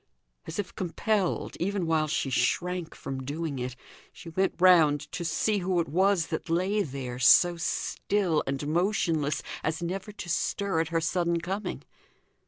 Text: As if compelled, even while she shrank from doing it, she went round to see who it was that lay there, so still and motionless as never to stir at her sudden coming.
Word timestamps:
As 0.47 0.57
if 0.57 0.73
compelled, 0.73 1.55
even 1.59 1.85
while 1.85 2.07
she 2.07 2.31
shrank 2.31 2.95
from 2.95 3.23
doing 3.23 3.59
it, 3.59 3.75
she 4.11 4.29
went 4.29 4.55
round 4.59 5.01
to 5.11 5.23
see 5.23 5.59
who 5.59 5.79
it 5.79 5.87
was 5.87 6.25
that 6.33 6.49
lay 6.49 6.81
there, 6.81 7.19
so 7.19 7.55
still 7.55 8.41
and 8.47 8.67
motionless 8.67 9.43
as 9.63 9.83
never 9.83 10.11
to 10.11 10.27
stir 10.27 10.79
at 10.79 10.87
her 10.87 11.01
sudden 11.01 11.39
coming. 11.39 11.83